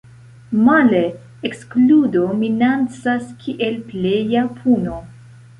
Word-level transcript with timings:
Male, 0.67 1.01
ekskludo 1.49 2.23
minacas 2.39 3.31
kiel 3.45 3.81
pleja 3.93 4.49
puno. 4.61 4.99